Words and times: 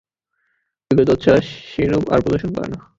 বিগতোচ্ছ্বাস 0.91 1.43
সে 1.69 1.83
রূপ 1.91 2.05
আর 2.13 2.19
প্রদর্শন 2.23 2.49
করে 2.55 2.67
না। 2.73 2.79